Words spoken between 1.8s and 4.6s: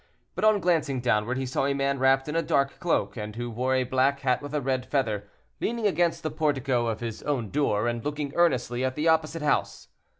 wrapped in a dark cloak, and who wore a black hat with a